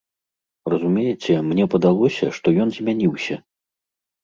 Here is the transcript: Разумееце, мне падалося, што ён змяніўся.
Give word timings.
Разумееце, 0.73 1.31
мне 1.51 1.67
падалося, 1.75 2.33
што 2.39 2.57
ён 2.67 2.77
змяніўся. 2.81 3.35